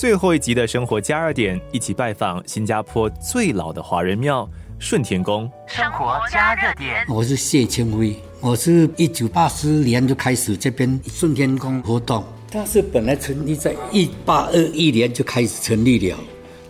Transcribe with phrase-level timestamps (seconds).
[0.00, 5.42] 最后一集的生活加热点，一起拜访新加坡最老的华人庙顺天宫。
[5.66, 12.24] 生活加热点，我是谢清辉，我是一九八四年就开始这边顺天宫活动。
[12.50, 16.16] 它是本来成立在一八二一年就开始成立了，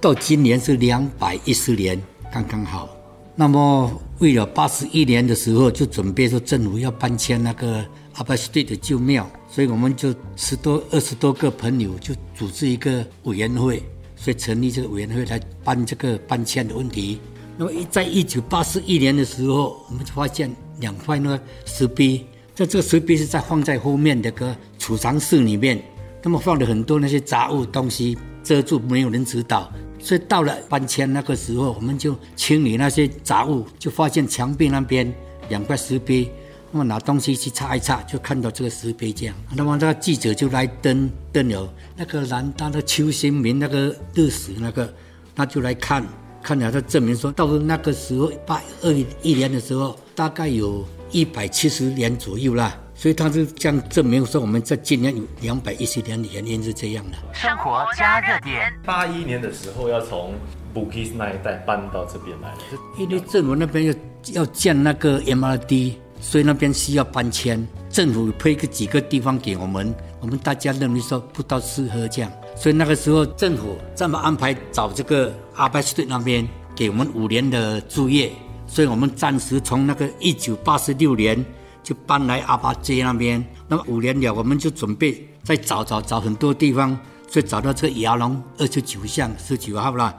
[0.00, 2.02] 到今年是两百一十年，
[2.32, 2.88] 刚刚好。
[3.34, 7.84] 那么为了八十一年的时候，就准备说政府要搬迁那个
[8.14, 9.30] 阿巴斯蒂的旧庙。
[9.48, 13.82] 所以我们就十多二十多个朋友就组织一个委员会，
[14.14, 17.18] 所以成立这个委员会来办这个搬迁的问题。
[17.56, 25.82] 那么在一九八四一年的时候，我们就发现两块那个石碑，在这个石碑是在放在后面的个储藏室里面，
[26.22, 29.72] 那么放了很多那些杂物东西遮住，没有人知道。
[29.98, 35.12] 所以到了搬迁那个时候，我们就清理那些杂物，就发现墙壁那边
[35.48, 36.30] 两块石碑。
[36.70, 39.34] 那么拿东西去擦一擦，就看到这个石碑这样。
[39.54, 44.92] 那么那个记者就来登登了那个南大的邱新民那个历史那个，
[45.34, 46.04] 他就来看，
[46.42, 52.78] 看了他证明说，到那个时候八二一年的时候，大概有一百七十年左右啦。
[52.94, 57.16] 所以他是这样证明说，我们在今年有两百一十年的原因是这样的。
[57.32, 58.72] 生活加热点。
[58.84, 60.34] 八一年的时候要从
[60.74, 62.58] 布基斯那一带搬到这边来了，
[62.98, 63.94] 因为政府那边要
[64.32, 65.94] 要建那个 MRD。
[66.20, 78.32] 所以那边需要搬迁，政府配个几个地方给我们，我们大家认为说不到适合这样，所以那个时候政府这么安排找这个阿巴斯顿那边给我们五年的住业，
[78.66, 81.42] 所以我们暂时从那个一九八十六年
[81.82, 90.14] 就搬来阿巴街那边，那么五年了我们就准备再找找找很多地方，所以找到这个亚龙二十九巷十九号了，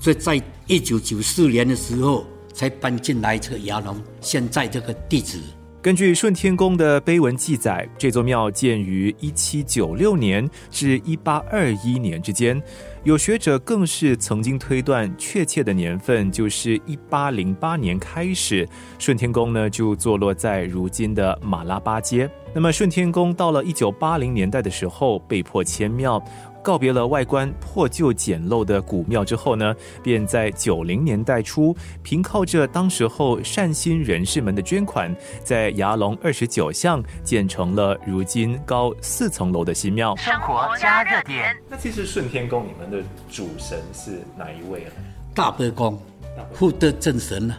[0.00, 2.26] 所以在一九九四年的时候。
[2.54, 5.40] 才搬进来这个牙龙，现在这个地址。
[5.82, 12.58] 根据顺天宫的碑文记载，这座庙建于一七九六年至一八二一年之间。
[13.02, 18.66] 有学者更是曾经推断，确切的年份就是一八零八年开始，
[18.98, 22.30] 顺天宫呢就坐落在如今的马拉巴街。
[22.54, 26.18] 那么顺天宫到了一九八零年代的时候，被迫迁庙。
[26.64, 35.14] 告别了外观破旧简陋的古庙之后呢，便在九零年代初，凭靠着当时候善心人士们的捐款，
[35.44, 40.16] 在牙龙二十九巷建成了如今高四层楼的新庙。
[40.16, 41.54] 生活加热点。
[41.68, 44.88] 那其实顺天宫你们的主神是哪一位啊？
[45.34, 46.00] 大伯公，
[46.54, 47.54] 福德正神呢？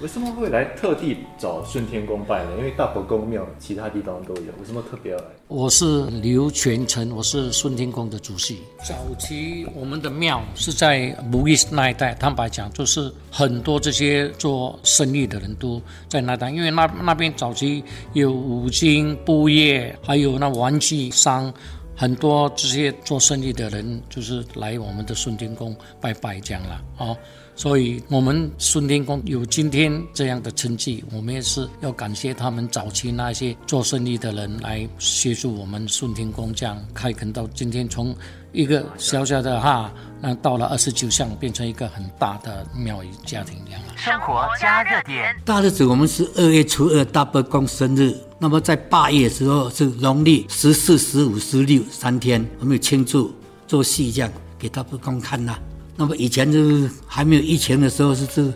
[0.00, 2.50] 为什么会来特地找顺天宫拜呢？
[2.56, 5.24] 因为大伯公庙其他地方都有，为什么特别要来？
[5.48, 8.60] 我是刘全成，我是顺天宫的主席。
[8.86, 17.82] 早期我们的庙是在木易那一带，坦白讲，就是很多这些做生意的人都在那带，因为那那边早期
[18.12, 21.52] 有五金、布业，还有那玩具商，
[21.96, 27.16] 很多这些做生意的人就是来我们的顺天宫拜拜这样了啊。
[27.58, 38.14] 所以，我们顺天宫有今天这样的成绩，我们也是要感谢他们早期那些做生意的人来协助我们顺天宫这样开垦到今天，从
[38.52, 43.82] 一个小小的哈，那到了二十九巷，变成一个很大的庙宇家庭这样。
[43.96, 53.34] 生活加热点，大日子我们是二月初二大伯公生日，那么在八月的时候是农历十四、十五、十六三天，我们有庆祝
[53.66, 55.58] 做戏这样给大伯公看呐。
[55.98, 58.52] 那么以前就是还没有疫情的时候，是是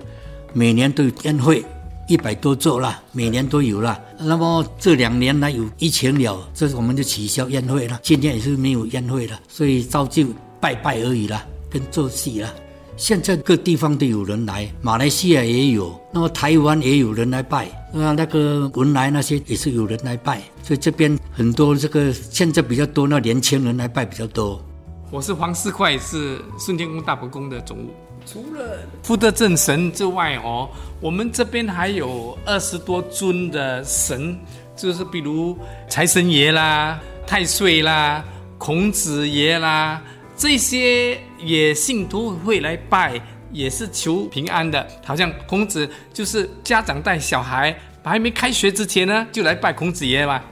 [0.52, 1.64] 每年都有宴会，
[2.08, 4.00] 一百多座了，每年都有了。
[4.16, 10.24] 那么这两年呢有疫情了，这我们就取消宴会了，今天也是没有宴会了，所以照旧
[10.60, 12.54] 拜拜而已了，跟做戏了。
[12.96, 24.64] 现在各地方都有人来，马来西亚也有，那么台湾也有人来拜，那那个文莱那些也是有人来拜，所以这边很多这个现在比较多，那年轻人来拜比较多。
[25.12, 27.90] 我是黄世快，是顺天宫大伯宫的总务。
[28.24, 30.70] 除了福德正神之外，哦，
[31.02, 34.40] 我们这边还有二十多尊的神，
[34.74, 38.24] 就是比如财神爷啦、太岁啦、
[38.56, 40.00] 孔子爷啦，
[40.34, 43.20] 这些也信徒会来拜，
[43.52, 44.88] 也是求平安的。
[45.04, 50.42] 好像孔子就是家长带小孩，还没开学之前呢，就来拜孔子爷嘛。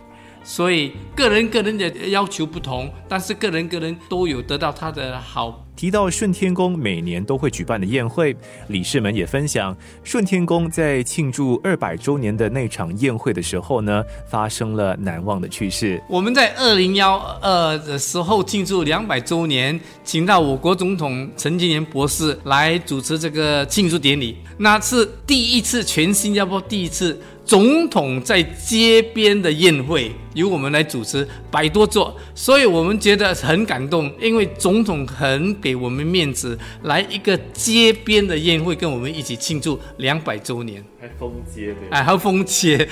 [0.42, 8.36] 所以个人个人的要求不同，但是个人个人都有得到他的好提到顺天宫每年都会举办的宴会，
[8.68, 9.74] 理事们也分享，
[10.04, 15.98] 顺天宫在庆祝二百周年的那场宴会的时候呢，发生了难忘的趣事。
[16.06, 27.18] 我们在二零幺二的时候庆祝两百周年，请到我国总统陈金莲博士来主持这个庆祝典礼，那是第一次，全新加坡第一次。
[27.46, 42.88] 总统在街边的宴会由我们来主持，百多座，所以我们觉得很感动，因为总统很我们面子，来一个街边的宴会，跟我们一起庆祝两百周年，还封街的，哎，还封街，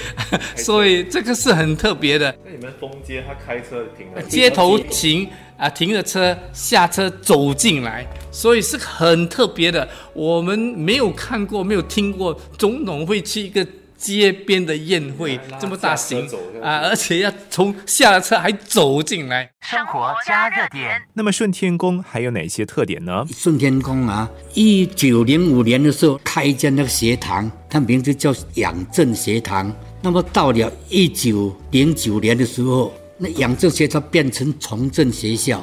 [0.57, 2.35] 所以这个是很特别的。
[2.45, 13.67] 那你们封街，他开车停了，街头停啊，停着车下车走进来，所以是很特别的，我们没有看过，没有听过总统会去一个。
[13.99, 16.25] 街边的宴会这么大型
[16.63, 19.51] 啊，而且要从下了车还走进来。
[19.61, 21.03] 生活加热点。
[21.13, 23.27] 那么顺天宫还有哪些特点呢？
[23.35, 29.75] 顺天宫啊，一九零五年的时候开一间那个学堂，它名字叫养正学堂。
[30.01, 35.63] 那么到了一九零九年的时候，那养正学堂变成重振学校。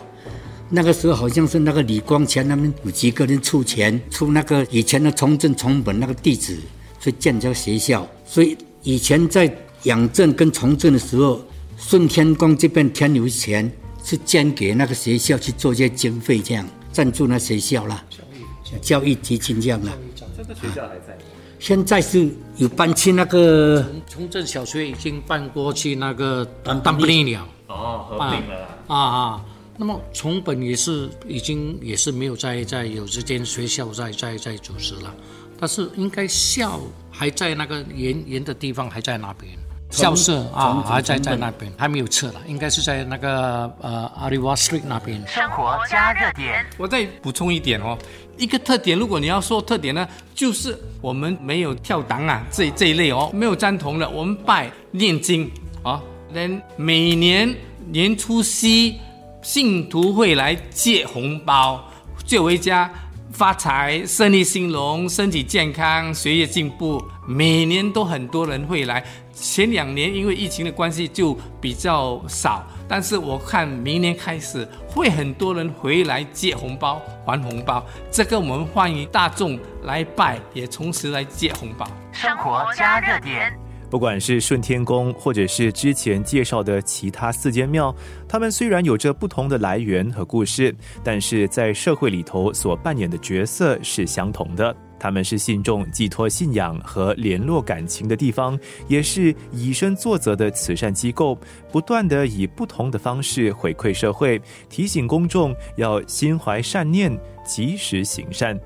[0.69, 6.59] 那个时候好像是那个李光前他们有几个人出钱出那个以前的重正重本那个地址。
[7.05, 11.39] 去建这个学校，所以以前在养正跟重振的时候，
[11.77, 13.71] 顺天宫这边天有钱
[14.03, 19.93] 是捐给那个学校去做一些经费，这样赞助那学校啦，教育教育基金这样啦。
[20.35, 21.15] 这个学校还在？
[21.59, 27.47] 现在是有搬去那个重振小学，已经搬过去那个当当不了。
[27.67, 29.45] 哦，合并了啊啊。
[29.77, 35.13] 那么重本也是已经也是没有在在有这间学校在在在组织了。
[35.59, 36.79] 但是应该校
[37.11, 39.51] 还在那个沿沿的地方还在那边，
[39.89, 45.25] 校舍啊还在在那边，还没有撤了，应该是在那个呃阿里瓦 Street 那边。
[45.27, 47.97] 生活加热点，我再补充一点哦，
[48.37, 55.49] 一个特点，如果你要说特点呢，就是我们没有跳档啊这这一类哦，没有赞同的，我们拜念经
[55.83, 56.01] 啊，
[56.33, 57.55] 连每年
[57.87, 58.99] 年初七
[59.41, 61.81] 信徒会来借红包，
[62.25, 62.91] 借回家。
[63.35, 69.03] 发财、生意兴隆、身体健康、学业进步，每年都很多人会来。
[69.33, 77.85] 前两年因为疫情的关系就比较少，但是我看明年开始会很多人回来借红包、还红包。
[78.09, 81.85] 这个我们欢迎大众来拜，也同时来借红包。
[82.13, 83.53] 生活加热点。
[83.95, 87.95] 不管是顺天宫，或者是之前介绍的其他四间庙，
[88.27, 94.75] 他们虽然有着不同的来源和故事，但是在社会里头所扮演的角色是相同的。
[94.99, 98.59] 他们是信众寄托信仰和联络感情的地方，
[98.89, 101.39] 也是以身作则的慈善机构，
[101.71, 108.59] 不断的以不同的方式回馈社会，提醒公众要心怀善念，及时行善。